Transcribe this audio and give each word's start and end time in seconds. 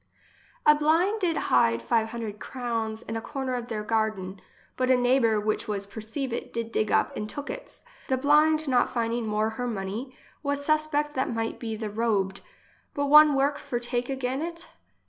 A 0.65 0.73
blind 0.73 1.21
did 1.21 1.37
hide 1.37 1.79
five 1.79 2.09
hundred 2.09 2.39
crowns 2.39 3.03
in 3.03 3.15
a 3.15 3.21
corner 3.21 3.53
of 3.53 3.67
their 3.67 3.83
garden; 3.83 4.41
but 4.75 4.89
a 4.89 4.97
neighbour, 4.97 5.39
which 5.39 5.67
was 5.67 5.85
perceive 5.85 6.33
it, 6.33 6.51
did 6.51 6.71
dig 6.71 6.91
up 6.91 7.15
and 7.15 7.29
took 7.29 7.51
its. 7.51 7.85
The 8.07 8.17
blind 8.17 8.67
not 8.67 8.89
finding 8.89 9.27
more 9.27 9.51
her 9.51 9.67
money, 9.67 10.17
was 10.41 10.65
suspect 10.65 11.13
that 11.13 11.31
might 11.31 11.59
be 11.59 11.75
the 11.75 11.91
robed, 11.91 12.41
but 12.95 13.09
one 13.11 13.35
work 13.35 13.59
for 13.59 13.77
take 13.79 14.09
again 14.09 14.41
it? 14.41 14.69